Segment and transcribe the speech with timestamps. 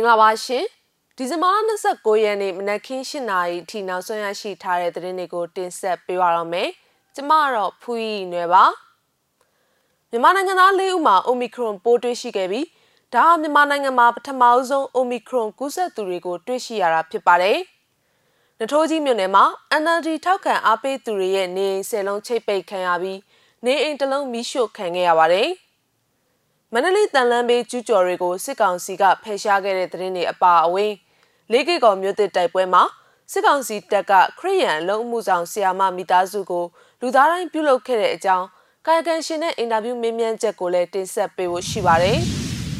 [0.00, 0.64] င်္ဂလာပါရှင်
[1.16, 1.50] ဒီဇင်ဘာ
[1.84, 6.68] 29ရက်နေ့မနက်ခင်း7:00နာရီထိနောက်ဆုံးရရှိထားတဲ့သတင်းတွေကိုတင်ဆက်ပေးပါရမယ်
[7.14, 8.64] ကျမကတော့ဖူးရီနွယ်ပါ
[10.10, 12.66] မြန်မာနိုင်ငံသား၄ဦးမှာ Omicron ပိုးတွေ့ရှိခဲ့ပြီး
[13.14, 17.58] ဒါဟာမြန်မာနိုင်ငံမှာပထမအဆုံး Omicron ကူးစက်သူတွေကိုတွေ့ရှိရတာဖြစ်ပါတယ်
[18.58, 19.44] နထိုးကြီးမြို့နယ်မှာ
[19.82, 23.18] NLD ထောက်ခံအားပေးသူတွေရဲ့နေအိမ်ဆယ်လုံးချိတ်ပိတ်ခံရပြီး
[23.64, 25.48] နေအိမ်တစ်လုံးမိရှို့ခံခဲ့ရပါတယ်။
[26.74, 30.92] မန္တလေးတန်လန်းဘေးကျူးကျော်တွေကိုစစ်ကောင်စီကဖယ်ရှားခဲ့တဲ့သတင်းတွေအပါအဝင်
[31.52, 32.82] လေးကိကော်မြို့တစ်တိုက်ပွဲမှာ
[33.32, 36.64] စစ်ကောင်စီတပ်ကခရီးရန်အလုံးမှုဆောင်ဆီယာမမိသားစုကို
[37.00, 38.46] လူသားတိုင်းပြုလုပ်ခဲ့တဲ့အကြောင်း
[38.86, 42.18] ကာယကံရှင်နဲ့အင်တာဗျူးမေးမြန်းချက်ကိုလည်းတင်ဆက်ပေးဖို့ရှိပါတယ်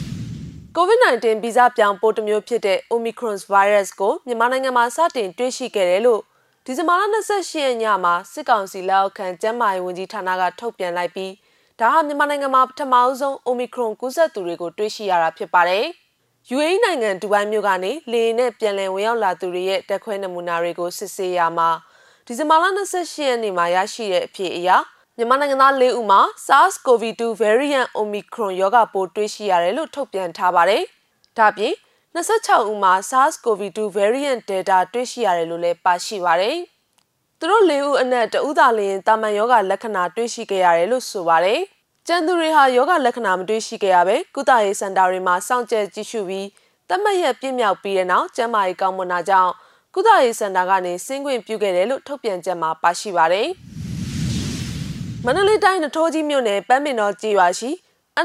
[0.77, 6.21] ။COVID-19 ဗီဇပြောင်းပိုးတစ်မျိုးဖြစ်တဲ့ Omicron virus ကိုမြန်မာနိုင်ငံမှာစတင်တွေ့ရှိခဲ့တယ်လို့
[6.65, 11.33] ဒီဇင်ဘာလ28ရက်ညမှာစစ်ကောင်စီလက်အောက်ခံကျန်းမာရေးဝန်ကြီးဌာနကထုတ်ပြန်လိုက်ပြီး
[11.81, 15.85] ဒါဟာမြန်မာနိုင်ငံမှာပထမအဆုံး Omicron ကူးစက်သူတွေကိုတွေ့ရှိရတာဖြစ်ပါတယ်။
[16.55, 21.71] UAE နိုင်ငံဒူဘိုင်းမြို့ကနေလေယာဉ်နဲ့ပြန်လည်ဝင်ရောက်လာသူတွေရဲ့တက်ခွဲနမူနာတွေကိုစစ်ဆေးရမှာ
[22.27, 22.65] ဒီဇင်ဘာလ
[22.95, 24.69] 28ရက်နေ့မှာရရှိတဲ့အဖြစ်အရ
[25.17, 30.83] မြန်မာနိုင်ငံသား၄ဦးမှာ SARS-CoV-2 variant Omicron ရောဂါပိုးတွေ့ရှိရတယ်လို့ထုတ်ပြန်ထားပါတယ်။
[31.39, 31.75] ဒါပြင်
[32.15, 36.59] 26ဦးမှာ SARS-CoV-2 variant Delta တွေ့ရှိရတယ်လို့လည်းပါရှိပါတယ်။
[37.43, 41.61] သူတို့၄ဦးအနက်တဦးသာလျင်တာမန်ယောဂလက္ခဏာတွေ့ရှိခဲ့ရတယ်လို့ဆိုပါတယ်။
[42.07, 46.47] ကျန်သူတွေဟာယောဂလက္ခဏာမတွေ့ရှိခဲ့ရပဲကုသရေးစင်တာတွေမှာစောင့်ကြပ်ကြည့်ရှုပြီး
[46.89, 49.53] တတ်မှတ်ရပြည့်မြောက်ပြီးတဲ့နောက်ကျန်းမာရေးကောင်းမွန်တာကြောင့်
[49.95, 53.49] ကုသရေးစင်တာကနေဆင်းခွင့်ပြုခဲ့တယ်လို့ထုတ်ပြန်ချက်မှာပါရှိပါတယ်။
[55.25, 57.71] မန္တလေးတိုင်းနထိုးကြီးမြို့နယ်ပန်းမင်တော်ကြေးရွာရှိ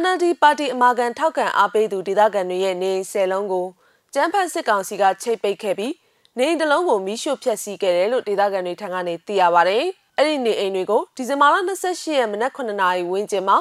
[0.02, 3.67] NLD ပါတီအမာခံထောက်ခံအားပေးသူဒေသခံတွေရဲ့နေအိမ်ဆယ်လုံးကို
[4.13, 5.93] ကျန်းဖတ်စစ်ကောင်စီကချိတ်ပိတ်ခဲ့ပြီး
[6.39, 9.80] နေအိမ်တစ်လုံးကိုမီးရှို့ဖျက်ဆီးခဲ့တယ်လို့ဒေသခံတွေထံကနေသိရပါဗျ။
[10.17, 11.55] အဲ့ဒီနေအိမ်တွေကိုဒီဇင်ဘာလ
[11.86, 13.58] 28ရက်မနက်9နာရီဝန်းကျင်မှာ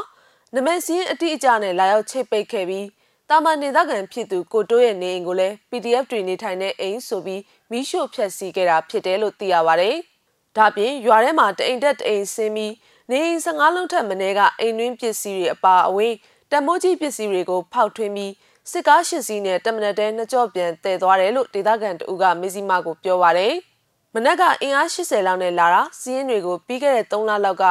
[0.54, 2.86] နမစင်းအတိအကျနဲ့လာရောက်ချိတ်ပိတ်ခဲ့ပြီး
[3.30, 9.90] တာမန်နေသားကန်ဖြစ်သူကိုတိုးရဲ့နေအိမ်ကိုလည်း PDF တွေနေထိုင်တဲ့အိမ်ဆိုပြီးမီးရှို့ဖျက်ဆီးခဲ့တာဖြစ်တယ်လို့သိရပါဗျ။
[10.56, 12.74] ဒါပြင်ရွာထဲမှာတအိမ်တက်တအိမ်ဆင်းပြီး
[13.10, 16.14] နေအိမ်15လုံးထက်မနည်းကအိမ်တွင်းပစ္စည်းတွေအပါအဝင်
[16.52, 18.32] တမိုးကြီးပစ္စည်းတွေကိုဖောက်ထွင်းပြီး
[18.70, 23.54] စစ်ကားရှစ်စီးနဲ့တမနက်တဲနှစ်ကြော့ပြန်တည်သွားတယ်လို့ဒေသခံတဦးကမေစီမာကိုပြောပါတယ်။
[24.14, 27.64] မနက်ကအင်အား80လောက်နဲ့လာတာစီးရင်တွေကိုပြီးခဲ့တဲ့3လလောက်က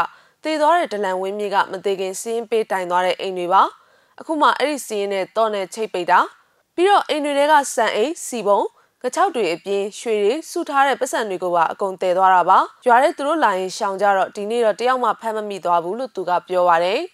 [0.44, 3.62] တည်သွားတဲ့ဒလန်ဝင်းမြေကမသေးခင်စီးရင်ပေးတိုင်သွားတဲ့အိမ်တွေပါ။
[4.20, 6.20] အခုမှအဲ့ဒီစီးရင်နဲ့တော့နဲ့ချိတ်ပိတ်တာ
[6.76, 8.62] ပြီးတော့အိမ်တွေကစံအိမ်စီပုံ
[9.04, 17.02] ကချောက်တွေအပြင်ရွှေတွေစုထားတဲ့ပတ်စံတွေကိုပါအကုန်တည်သွားတာပါ။ရွာတဲ့သူတို့လာရင်ရှောင်ကြတော့ဒီနေ့တော့တယောက်မှဖမ်းမမိသွားဘူးလို့သူကပြောပါတယ်။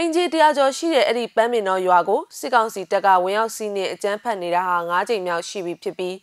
[0.00, 6.16] အင်ဂျီတရားကျော်ရှိတဲ့အဲ့ဒီပန်းမင်တော်ရွာကိုစစ်ကောင်စီတပ်ကဝင်ရောက်စီးနှင်အကြမ်းဖက်နေတာဟာ၅ချိန်မြောက်ရှိပြီဖြစ်ပြီး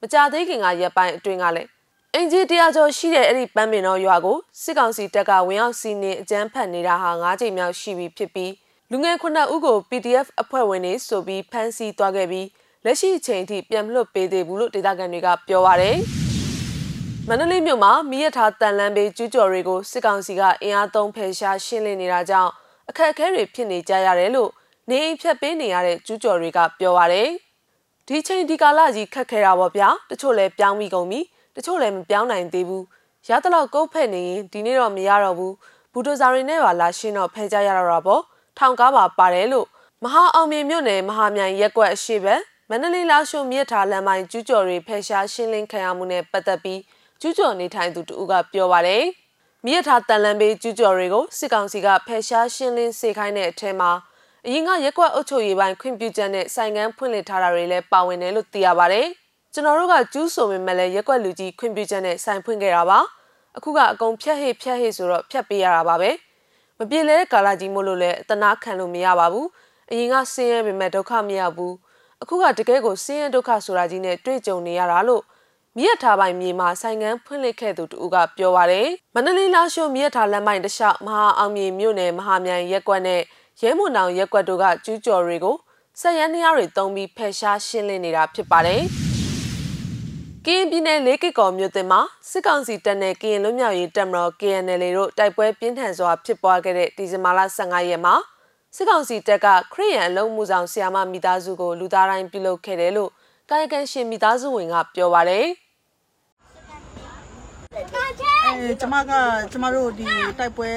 [0.00, 1.68] မကြသေးခင်ကရက်ပိုင်းအတွင်းကလည်း
[2.14, 8.52] အင်ဂျီတရားကျော်ရှိတဲ့အဲ့ဒီပန်းမင်တော်ရွာကိုစစ်ကောင်စီတပ်ကဝင်ရောက်စီးနှင်အကြမ်းဖက်နေတာဟာ၅ချိန်မြောက်ရှိပြီဖြစ်ပြီး
[8.90, 12.46] လူငယ်ခုနှစ်ဦးကို PDF အဖွဲ့ဝင်တွေဆိုပြီးဖမ်းဆီးသွားခဲ့ပြီး
[12.84, 15.98] လက်ရှိအချိန်ထိပြန်မလွတ်ပေးသေးဘူးလို့ဒေသခံတွေကပြောပါရယ်
[17.28, 22.52] မန္တလေးမြို့မှာမိရထားတန်လန်းဘေးကျူးကျော်တွေကိုစစ်ကောင်စီကအင်အားသုံးဖယ်ရှားရှင်းလင်းနေတာကြောင့်
[22.88, 24.50] အခက်အခဲတွေဖြစ်နေကြရတယ်လို့
[24.90, 27.28] နေအိမ်ဖြတ်ပေးနေရတဲ့ကျူးကျော်တွေကပြောပါတယ်။
[28.08, 31.20] ဒီချိန်ဒီကာလကြီးခက်ခဲတာပေါ့ဗျာ။တချို့လည်းပြောင်းပြီးကုန်ပြီ။
[31.56, 32.84] တချို့လည်းမပြောင်းနိုင်သေးဘူး။
[33.28, 35.52] ရသလောက်ကုတ်ဖက်နေရင်ဒီနေ့တော့မရတော့ဘူး။
[35.92, 38.22] ဘူဒိုဇာတွေနဲ့ပါလာရှင်းတော့ဖဲကြရတော့တာပေါ့။
[38.58, 39.66] ထောင်ကားပါပါတယ်လို့
[40.04, 46.80] မဟာအောင်မြင်မြို့နယ်မဟာမြိုင်ရက်ကွက်အရှိဘက်မန္တလေးလာရှုံမြစ်ထားလမ်းပိုင်းကျူးကျော်တွေဖယ်ရှားရှင်းလင်းခံရမှုနဲ့ပတ်သက်ပြီး
[47.20, 49.04] ကျူးကျော်နေထိုင်သူတူကပြောပါတယ်။
[49.66, 53.90] မြစ်ထားတန်လန်ဘေးကျူးကျော်တွေကိုစစ်ကောင်စီကဖယ်ရှားရှင်းလင်းစေခိုင်းတဲ့အထက်မှာ
[54.46, 59.06] အရင်ကရက်ကွက်အုပ်ချုပ်ရေးပိုင်းခွင့်ပြုချက်နဲ့ဆိုင်ကန်းဖွင့်လှစ်ထားတာတွေလည်းပါဝင်တယ်လို့သိရပါတယ်။
[59.52, 62.98] ကျွန်တော်တို့ကကျူးဆိုပေမဲ့လည်းရက်ကွက်လူကြီးခွင့်ပြုချက်နဲ့ဆိုင်ဖွင့်ခဲ့တာပါ။
[63.56, 66.10] အခုကအကုန်ဖြတ်ဟိဖြတ်ဟိဆိုတော့ဖြတ်ပေးရတာပါပဲ။
[66.78, 69.46] မပြေလဲတဲ့ကာလကြီးမို့လို့လည်းအတနာခံလို့မရပါဘူး။
[69.90, 71.72] အရင်ကဆင်းရဲပေမဲ့ဒုက္ခမရဘူး။
[72.22, 75.22] အခုကတကယ်ကိုဆင်းရဲဒုက္ခဆိုတာကြီးနဲ့တွေ့ကြုံနေရတာလို့
[75.78, 83.20] မြစ်ထားပိုင်းမြေမှာဆိုင်ကန်းဖွင့်လှစ်ခဲ့သူတူကပြောပါရယ်မန္တလေးလာရှိုးမြစ်ထားလမ်းပိုင်းတလျှောက်မဟာအောင်မြေမြို့နယ်မဟာမြိုင်ရက်ကွက်နဲ့
[83.62, 85.56] ရဲမွန်တောင်ရက်ကွက်တို့ကကျူးကျော်တွေကို
[86.00, 88.82] ဆက်ရန်နေရတွေတုံးပြီးဖယ်ရှားရှင်းလင်းနေတာဖြစ်ပါတယ်
[90.46, 98.14] ကရင်ပြည်နယ်လေးကစ်ကော်မြို့တင်မှာစစ်ကောင်စီတပ်နဲ့ကရင်လွတ်မြောက်ရေးတပ်မတော် KNL တို့တိုက်ပွဲပြင်းထန်စွာဖြစ်ပွားခဲ့တဲ့ဒီဇင်ဘာလ15ရက်မှာ
[98.76, 103.10] စစ်ကောင်စီတပ်ကခရီးရန်အလုံးမှုဆောင်ဆီယာမမိသားစုကိုလူသားတိုင်းပြုလုပ်ခဲ့တယ်လို့
[103.50, 105.46] ကာယကံရှင်မိသားစုဝင်ကပြောပါတယ်။
[108.56, 109.12] အဲကျမက
[109.52, 110.06] ကျမတို့ဒီ
[110.38, 110.70] တိုက်ပွဲ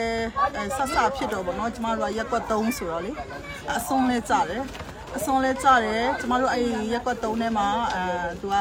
[0.75, 3.11] ဆက်ဆဖြစ်တော့ဗောနော်ကျမတို့ကရက်ကွက်3ဆိုတော့လေ
[3.77, 4.63] အဆုံးလဲကြတယ်
[5.17, 8.03] အဆုံးလဲကြတယ်ကျမတို့အဲ့ရက်ကွက်3ထဲမှာအဲ
[8.41, 8.55] သူက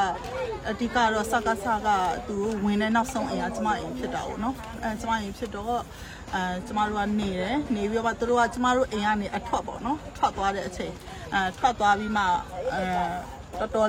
[0.69, 2.35] အတိကတော့စကားစကားသူ
[2.65, 5.81] ဝင်တဲ့နောက်ဆုံးအရာကျမအိမ်ဖြစ်တာဗောနော်အဲကျမအိမ်ဖြစ်တော့
[6.33, 10.93] အဲကျမတို့ကနေတယ်နေပြီးတော့သူတို့ကကျမတို့အိမ်ကနေအထွက်ပေါ့နော်ထွက်သွားတဲ့အချိန်
[11.33, 12.23] အဲထွက်သွားပြီးမှ
[12.73, 12.83] အဲ
[13.59, 13.87] တော်တော်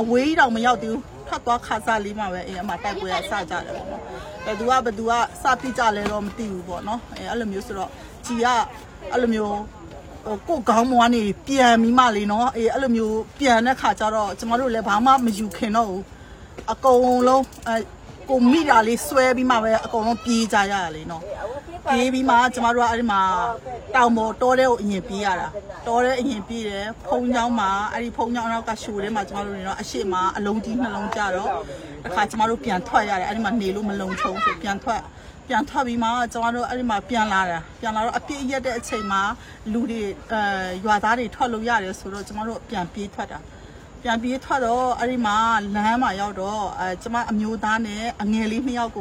[0.00, 4.02] အဝေးတောင်မရောက်သေးဘူးထပ်သွားခါစားလေးမှပဲအေးအမတိုက်ပွဲကစကြတယ်ပေါ့နော်
[4.44, 5.12] ဘယ်သူကဘယ်သူက
[5.42, 7.90] စပြကြလဲတော့မသိဘူးပေါ့နော်အဲအဲ့လိုမျိုးဆိုတော့
[8.26, 8.46] ကြီးက
[9.12, 9.56] အဲ့လိုမျိုး
[10.26, 16.02] ဟိုကိုယ်ကောင်းမွားနေပြန်ပြီးမှလေနော်အေးအဲ့လိုမျိုးပြန်တဲ့ခါကျတော့ကျမတို့လည်းဘာမှမယူခင်တော့ဘူး
[16.72, 17.76] အကုန်လုံးအဲ
[18.28, 21.22] ကိုမိတာလေးဆွဲပြီးမှပဲအကုန်လုံးပြေးကြရရလေနော်
[21.92, 23.20] ပြေးပြီးမှကျမတို့ကအဲ့ဒီမှာ
[23.96, 25.48] တောင်ပေါ်တောတဲ့ကိုအရင်ပြေးရတာ
[25.86, 31.50] တောတဲ့အရင်ပြေးတယ်ဖုံချောင်းမှာအဲ့ဒီဖုံချောင်းနောက်ကရှိုးထဲမှာကျမတို့နေတော့အရှိမအလုံးကြီးနှလုံးကြတော့
[32.04, 35.02] တစ်ခါကျမတို့ပြန်ထွက်ရတယ်အဲ့ဒီမှာနေလို့မလုံချုံဆိုပြန်ထွက်
[35.48, 39.22] ပြန်ထွက်ပြီးမှကျမတို့အဲ့ဒီမှာပြန်လာတာပြန်လာတော့အပြည့်ရက်တဲ့အချိန်မှာ
[39.72, 40.02] လူတွေ
[40.32, 40.40] အဲ
[40.84, 43.38] ရွာသားတွေထွက်လို့ရတယ်ဆိုတော့ကျမတို့ပြန်ပြေးထွက်တာ
[44.02, 45.36] ပြန်ပြေးထွက်တော့အဲ့ဒီမှာ
[45.74, 48.98] လမ်းမှာရောက်တော့အဲကျမအမျိုးသားနဲ့အငယ်လေးနှစ်ယောက်က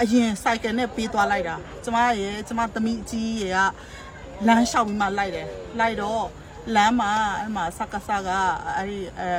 [0.00, 1.54] အရင်စိုက်ကယ်နဲ့ပြေးသွားလိုက်တာ
[1.84, 3.60] ကျမရဲ့ကျမသမီးအကြီးရဲ့က
[4.46, 5.48] လမ်းလျှောက်ပြီးမှလိုက်တယ်
[5.80, 6.24] လိုက်တော့
[6.74, 7.10] လမ်းမှာ
[7.40, 9.30] အဲ့မှာစကားစကားအဲ့ဒီအဲ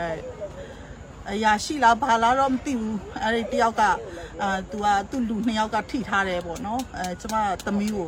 [1.31, 3.81] အရာရှိလားဘာလားတော့မသိဘူးအဲ့ဒီတယောက်က
[4.41, 7.35] အာသူကသူ့လူနှစ်ယောက်ကထိထားတယ်ပေါ့နော်အဲကျမ
[7.65, 8.07] သမီးကို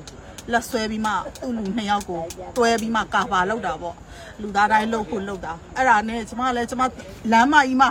[0.51, 2.21] လက်ဆွဲပြီးမှသူ့လူနှစ်ယောက်ကို
[2.57, 3.95] တွဲပြီးမှကာပါလောက်တာပေါ့
[4.41, 6.81] လူသားတိုင်းလှုပ်ဖို့လှုပ်တာအဲ့ဒါနဲ့ကျမလည်းကျမ
[7.31, 7.89] လမ်းမကြီးမှာ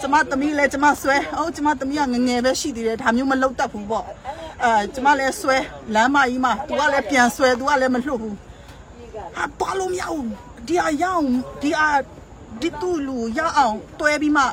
[0.00, 4.06] ကျမသမီးလည်းကျမဆွဲအော်ကျမသမီးကငငယ်ပဲရှိသေးတယ်ဒါမျိုးမလှုပ်တတ်ဘူးပေါ့
[4.63, 5.57] အဲကျမလည်းဆွဲ
[5.95, 8.35] လမ်းမကြီးမှာ तू ကလည်းပြန်ဆွဲ तू ကလည်းမလှုပ်ဘူး
[9.35, 10.27] ဟာတော်လို့မရဘူး
[10.67, 11.25] ဒီအရောင်
[11.61, 11.83] ဒီအ
[12.61, 14.43] ဒီတူလူရအောင်တွဲပြီးမှ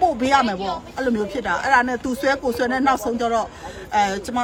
[0.00, 3.46] ပို့ပေးရမယ်ပေါ့အဲ့လိုမျိုးဖြစ်တာအဲ့ဒါနဲ့ तू ဆွဲကိုဆွဲနဲ့နောက်ဆုံးကျတော့
[3.94, 4.38] အဲကျမ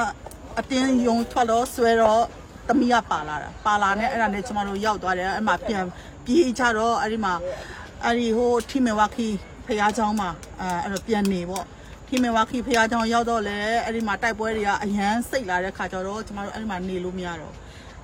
[0.58, 2.22] အတင်းယုံထွက်တော့ဆွဲတော့
[2.68, 5.84] တမီးကပါလာတာပါလာနဲ့အဲ့ဒါနဲ့ကျမတို့ရောက်သွားတယ်အဲ့မှာပြန်
[6.24, 7.34] ပြေးကြတော့အဲ့ဒီမှာ
[8.04, 9.28] အဲ့ဒီဟိုထိမေဝါခီ
[9.66, 10.28] ဖះเจ้าမှာ
[10.60, 11.64] အဲအဲ့တော့ပြန်နေပေါ့
[12.09, 17.53] ထီမင်ဝါခီဖရာချောင်းရောက်တော့လဲအဲ့ဒီမှာတိုက်ပွဲတွေကအရန်စိတ်လာတဲ့ခါကျတော့ကျမတို့အဲ့ဒီမှာနေလို့မရတော့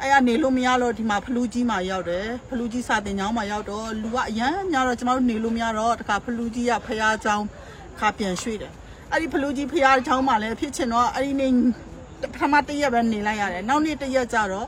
[0.01, 7.45] အဲ့ရနေလို့မရတော့ဒီမှာဖလူကြီးမှာရောက်တယ်ဖလူကြီးစာတင်ကျောင်းမှာရောက်တော့လူကအရန်များတော့ကျမတို့နေလို့မရတော့တခါဖလူကြီးကဖရာချောင်း
[7.99, 8.71] ခါပြန်ရွှေ့တယ်
[9.11, 11.47] အဲ့ဒီဖလူကြီးဖရာချောင်းမှာလည်းဖြစ်ချင်တော့အဲ့ဒီနေ
[12.31, 14.67] ပထမတစ်ရက်ပဲနေလိုက်ရတယ်နောက်နေ့တစ်ရက်ကျတော့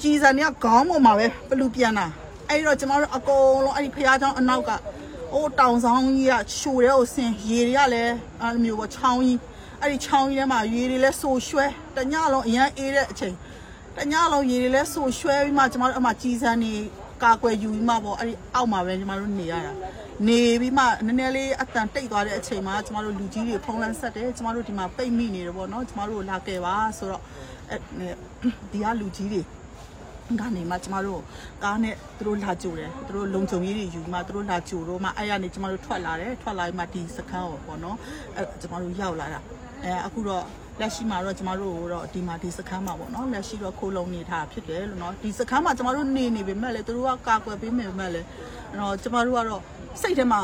[0.00, 2.06] ကြည်စံကခေါင်းပေါ်မှာပဲဖလူပြန်တာ
[2.48, 4.70] အဲ့ဒီတော့ကျမတို့အကုန်လုံးအဲ့ဒီဖရာချောင်းအနောက်က
[5.32, 9.38] ဟိုတောင်ဆောင်ကြီးကရှိုတဲ့ကိုဆင်ရေတွေကလည်းအဲ့လိုမျိုးပေါ့ချောင်းကြီး
[9.80, 13.34] အဲ့ဒီချောင်းကြီးထဲမှာရေတွေလည်းဆိုရွှဲတညလုံးအရန်အေးတဲ့အချိန်
[13.96, 16.72] တညလုံးရေတွေလည်းဆိုရွှဲပြီးမှကျမတို့အမှကြည်စံနေ
[17.22, 19.72] ကာကွယ်ယူပြီးမှပေါ့အဲ့ဒီအောက်မှာပဲကျမတို့နေရတာ
[20.26, 27.22] နေပြီးမှနည်းနည်းလေးအတန်တိတ်သွားတဲ့အချိန်မှာကျမတို့လူကြီးတွေဖုံးလန်းဆက်တယ်ကျမတို့ဒီမှာပိတ်မိနေတယ်ပေါ့နော်ကျမတို့ကိုလာကယ်ပါဆိုတော့
[27.70, 27.76] အဲ
[28.72, 29.40] ဒီကလူကြီးတွေ
[30.40, 31.20] ကနေမှကျမတို့
[31.64, 37.96] ကားနဲ့သူတို့လာကြိုတယ်သူတို့လုံခြုံရေးတွေယူမှသူတို့လာကြိုတော့မှအဲ့ရနေကျမတို့ထွက်လာတယ်ထွက်လာပြီးမှဒီစခန်းကိုပေါ့နော်
[38.36, 39.40] အဲ့ကျမတို့ရောက်လာတာ
[39.84, 40.44] အဲအခုတော့
[40.80, 48.20] လက်ရှိမှာတော့ကျမတို့တော့ဒီမှာဒီစခန်းမှာပေါ့နော်လက်ရှိတော့ခိုးလုံနေထားဖြစ်တယ်လို့နော်ဒီစခန်းမှာကျမတို့နေနေပေမဲ့လေသူတို့ကကာကွယ်ပေးမယ်ပေမဲ့လေ
[48.70, 49.62] အဲ့တော့ကျမတို့ကတော့
[50.00, 50.40] စိတ်ထဲမှာ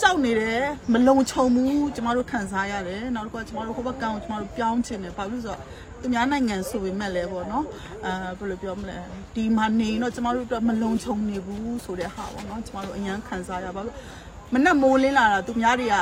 [0.00, 0.62] ကြောက်နေတယ်
[0.92, 5.60] မလုံခြုံဘူးကျမတို့ခံစားရတယ်နောက်တစ်ခုကကျမတို့ဟိုဘက်ကန်းကိုကျမတို့ပြောင်းချင်တယ်ဘာလို့လဲဆိုတော့
[6.00, 7.64] သူများနိုင်ငံဆိုပေမဲ့လည်းပေါ့နော်
[8.06, 8.98] အဲဘယ်လိုပြောမလဲ
[9.34, 13.96] ဒီမှာနေရင်တော့ကျမတို့အတွက်မလုံခြုံနေဘူးဆိုတဲ့ဟာပေါ့နော်ကျမတို့အရန်ခံစားရပါလို့
[14.54, 15.94] မနဲ့မိုးလင်းလာတာသူများတွေက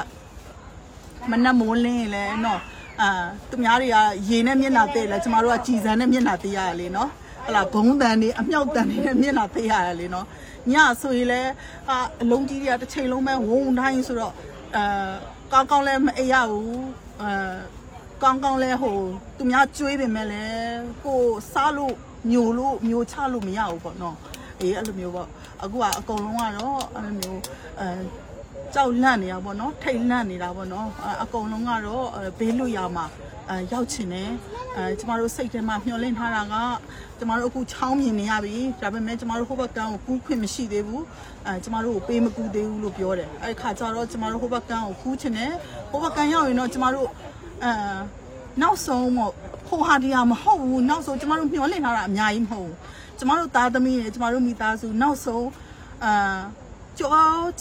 [1.32, 2.60] မနဲ့မိုးလင်းရင်လည်းနော်
[3.00, 3.08] အာ
[3.50, 3.96] သူများတွေက
[4.28, 7.10] ရေနဲ့မျက်နှာသေးတယ်ကျမတို့ကကြည်စံနဲ့မျက်နှာသေးရရလေနော်
[7.46, 10.26] ဟလာဘုံတန်နေအမြောက်တန်နေနဲ့မျက်နှာသေးရရလေနော်
[10.72, 11.50] ညဆိုရင်လည်း
[11.88, 14.34] အာအလုံးကြီးတွေကတစ်ချိန်လုံးပဲဝုံတိုင်းဆိုတော့
[14.76, 15.12] အာ
[15.52, 16.86] ကောင်းကောင်းလည်းမအိပ်ရဘူး
[17.22, 17.56] အာ
[18.22, 18.98] ကောင်းကောင်းလဲဟို
[19.36, 20.44] သူများကျွေးပင်မဲ့လဲ
[21.04, 21.20] ကို
[21.52, 21.94] စားလို့
[22.30, 24.16] မျိုးလို့မျိုးချလို့မရဘူးပေါ့နော်
[24.60, 25.28] အေးအဲ့လိုမျိုးပေါ့
[25.62, 27.40] အခုကအကုန်လုံးကတော့အဲ့လိုမျိုး
[27.80, 27.88] အဲ
[28.74, 33.06] ကြောက်လန့်နေတာပေါ့နော်ထိတ်လန့်နေတာပေါ့နော်အဲအကုန်လုံးကတော့အဲဘေးလွတ်ရမှာ
[33.50, 34.30] အဲရောက်ချင်တယ်
[34.76, 36.54] အဲကျမတို့စိတ်ထဲမှာမျှော်လင့်ထားတာက
[37.18, 41.04] ကျမတို့အခုချောင်းမြင်နေရပြီဒါပေမဲ့ကျမတို့ဟိုဘက်ကန်းကိုကူးခွင့်မရှိသေးဘူး
[41.46, 45.52] အဲကျမတို့ကိုပေးမကူသေးဘူးလို့ပြောတယ်အဲ့ဒီခါကျတော့ကျမတို့ဟိုဘက်ကန်းကိုကူးချင်တယ်
[45.90, 47.08] ဟိုဘက်ကန်းရောက်ရင်တော့ကျမတို့
[47.62, 47.72] အဲ
[48.62, 49.32] နောက်ဆုံးမို့
[49.68, 52.76] ဟိုဟာဒီဟာမဟုတ်ဘူးနောက်ဆုံးကျမတို့မျှော်လင့်ထားတာအများကြီးမဟုတ်ဘူး
[53.18, 55.46] ကျမတို့သားသမီးတွေကျမတို့မိသားစုနောက်ဆုံး
[56.04, 56.40] အာ
[56.98, 57.10] ကြော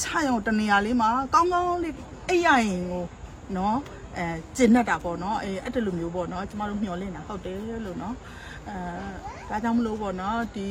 [0.02, 1.96] ချရုံတနေရာလေးမှာကောင်းကောင်းလေး
[2.28, 3.06] အိပ်ရရင်ကို
[3.58, 3.78] နော်
[4.18, 4.26] အဲ
[4.58, 8.16] ကျင်တတ်တာပေါ့နော်အဲအဲ့တလူမျိုးပေါ့နော်ကျမတို့မျှော်လင့်တာဟုတ်တယ်လို့နော်
[8.68, 8.76] အဲ
[9.50, 10.68] ဒါကြောင့်မလို့ပေါ့နော်ဒီ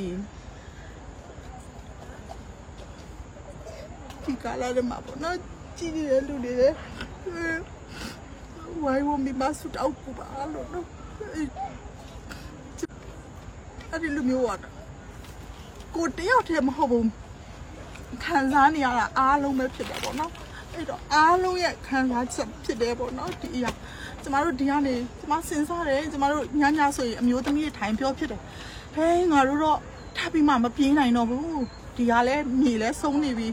[4.24, 5.36] ဒီကာလာတွေမှာပေါ့နော်
[5.78, 6.74] ကြည့်နေတဲ့လူတွေလည်း
[8.84, 10.86] ဝိုင်းဝန်းပြီးမဆူတောက်ပူပါလို့နော်
[13.90, 14.58] အဲ့ဒီလူမျိုးอ่ะ
[15.94, 17.06] ကိုတယောက်တည်းမဟုတ်ဘူး
[18.24, 20.32] ခံစားနေရတာအားလုံးပဲဖြစ်တယ်ပေါ့နော်
[20.72, 23.70] အဲ့တော့အားလုံးရဲ့ခံစားချက်ဖြစ်တယ်ပေါ့နော်ဒီအရာ
[24.22, 28.40] ကျမတို့ဒီကနေကျမစဉ်းစားတယ်ကျမတို့ညညဆိုရင်အမျိုးသမီးတွေထိုင်ပြောဖြစ်တယ်
[28.94, 29.78] ဟဲငါတို့တော့
[30.16, 31.62] ထပ်ပြီးမှမပြေးနိုင်တော့ဘူး
[31.96, 33.48] ဒီကလည်းမြေလဲဆုံးနေပြီ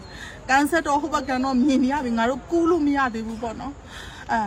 [0.50, 3.74] ကန်ဆက်တော့ဟိုဘက်ကန်တော့မြေနေရပြီငါတို့ကူးလို့မရသေးဘူးပေါ့နော်
[4.32, 4.40] အဲ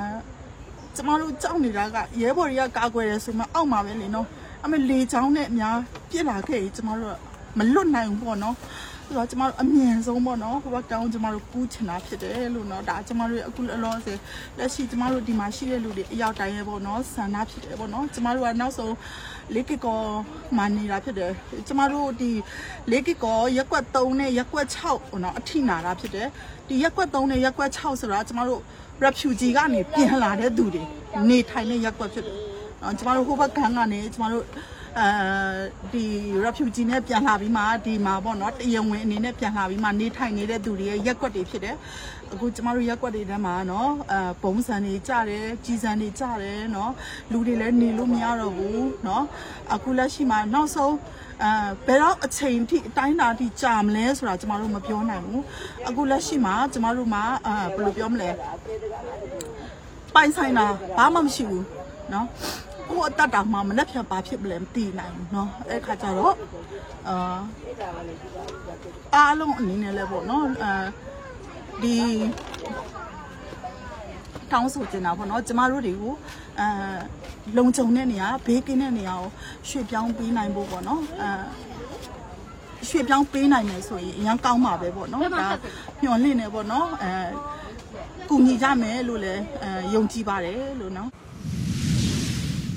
[0.97, 4.27] ကျမတို့ကြောက်နေတာကရဲဘော်တွေကကာကွယ်တယ်ဆိုမှအောက်မှာပဲလေနော်
[4.65, 5.77] အမေလေချောင်းနဲ့အများ
[6.11, 7.17] ပြစ်လာခဲ့ရင်ကျမတို့က
[7.59, 8.57] မလွတ်နိုင်ဘူးပေါ့နော်
[9.13, 14.19] ဆိုတော့ကျမတို့အမြန်ဆုံးပေါ့နော်ဟိုဘက်တောင်းကျမတို့ကူးချင်တာဖြစ်တယ်လို့နော်ဒါကျမတို့ရဲ့အခုအလောဆယ်
[14.59, 18.95] လက်ရှိကျမတို့ဒီမှာရှိတဲ့လူတွေအရောက်တိုင်းရဲ့ပေါ့နော်ဆန္ဒဖြစ်တယ်ပေါ့နော်ကျမတို့ကနောက်ဆုံး
[19.55, 20.01] လေးကကော
[20.57, 21.33] မှနေတာဖြစ်တယ်
[21.69, 22.31] ကျမတို့ဒီ
[22.91, 26.29] လေးကကောရက်ကွက်3နဲ့ရက်ကွက်6ပေါ့နော်အထိနာတာဖြစ်တယ်
[26.69, 28.61] ဒီရက်ကွက်3နဲ့ရက်ကွက်6ဆိုတာကျမတို့
[29.05, 30.83] refugee ကနေပြန်လာတဲ့သူတွေ
[31.29, 32.37] နေထိုင်တဲ့ရက်ကွက်ဖြစ်တယ်
[32.83, 34.45] နော်ကျမတို့ဟိုဘက်ကန်ကနေကျမတို့
[34.99, 35.09] အဲ
[35.93, 36.05] ဒီ
[36.45, 41.77] refugee နဲ့ပြန်လာပြီးမှဒီမှာပေါ့နော်တရားဝင်အနေနဲ့ပြန်လာပြီးမှနေထိုင်နေတဲ့သူတွေရဲ့ရက်ကွက်တွေဖြစ်တယ်
[42.33, 46.93] အခုကျမတို့ရက်ကွက်တွေထဲမှာနော်အဲပုံစံတွေကြတယ်ကြီးစံတွေကြတယ်နော်
[47.33, 49.25] လူတွေလည်းနေလို့မရတော့ဘူးနော်
[49.75, 50.95] အခုလက်ရှိမှာနောက်ဆုံး
[51.43, 51.53] အဲ
[51.87, 55.43] ဘယ်တော့အချိန်ထိအတိုင်းတာထိကြာမလဲဆိုတာကျမတို့မပြောနိုင်ဘူး
[55.89, 58.31] အခုလက်ရှိမှာကျမတို့မှာအဲဘယ်လိုပြောမလဲ
[60.15, 60.67] ပိုင်ဆိုင်တာ
[60.99, 61.65] ဘာမှမရှိဘူး
[62.13, 62.27] နော်
[62.92, 66.36] ကိုယ်အတတ်တာမှမနှက်ဖြတ်ပါဖြစ်မလဲမသိနိုင်ဘူးเนาะအဲ့ခါကျတော့
[67.08, 67.18] အာ
[69.16, 70.74] အားလုံးအနေနဲ့လည်းပေါ့နော်အဲ
[71.84, 71.96] ဒီ
[74.52, 76.14] တောင်းဆိုချင်တာပေါ့နော်ကျမတို့တွေကို
[76.60, 76.68] အဲ
[77.58, 79.30] လုံခြုံတဲ့နေရာဘေးကင်းတဲ့နေရာကို
[79.70, 81.30] ရွှေ့ပြောင်းပေးနိုင်ဖို့ပေါ့နော်အဲ
[82.90, 85.46] ရွှေ့ပြောင်းပေးနိုင်မယ်ဆိုရင်အရင်ကောင်းမှာပဲပေါ့နော်ဒါ
[86.04, 87.12] ညှော်လင့်နေပေါ့နော်အဲ
[88.30, 91.10] ကူညီကြမယ်လို့လည်းအဲယုံကြည်ပါတယ်လို့နော်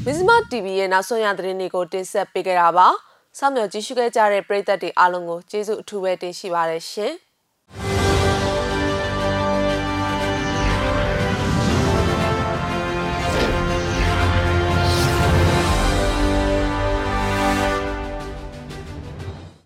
[0.07, 2.87] မဇ္ဈိမ TV ရဲ့နောက်ဆုံးရသတင်းတွေကိုတင်ဆက်ပေးကြတာပါ။
[3.37, 7.13] စောင့်မျှော်ကြည့်ရှုခဲ့ကြတဲ့ပရိသတ်တွေအားလုံးကိုကျေးဇူးအထူးပဲတင်ရှိပါတယ်ရှင်။